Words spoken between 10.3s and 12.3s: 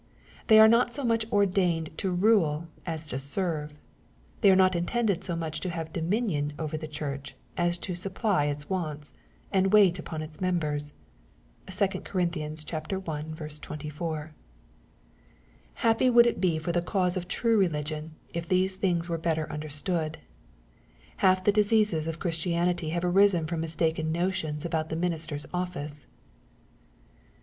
members. (2 Cor.